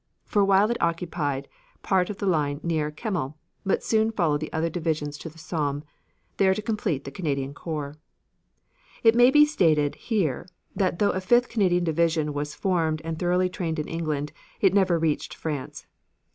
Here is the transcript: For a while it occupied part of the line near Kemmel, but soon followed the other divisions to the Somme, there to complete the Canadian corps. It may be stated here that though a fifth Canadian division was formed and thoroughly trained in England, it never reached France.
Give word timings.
For 0.25 0.41
a 0.41 0.45
while 0.45 0.71
it 0.71 0.81
occupied 0.81 1.47
part 1.83 2.09
of 2.09 2.17
the 2.17 2.25
line 2.25 2.59
near 2.63 2.89
Kemmel, 2.89 3.37
but 3.63 3.83
soon 3.83 4.09
followed 4.09 4.39
the 4.39 4.51
other 4.51 4.67
divisions 4.67 5.15
to 5.19 5.29
the 5.29 5.37
Somme, 5.37 5.83
there 6.37 6.55
to 6.55 6.61
complete 6.63 7.03
the 7.03 7.11
Canadian 7.11 7.53
corps. 7.53 7.97
It 9.03 9.13
may 9.13 9.29
be 9.29 9.45
stated 9.45 9.93
here 9.93 10.47
that 10.75 10.97
though 10.97 11.11
a 11.11 11.21
fifth 11.21 11.49
Canadian 11.49 11.83
division 11.83 12.33
was 12.33 12.55
formed 12.55 13.03
and 13.05 13.19
thoroughly 13.19 13.47
trained 13.47 13.77
in 13.77 13.87
England, 13.87 14.31
it 14.59 14.73
never 14.73 14.97
reached 14.97 15.35
France. 15.35 15.85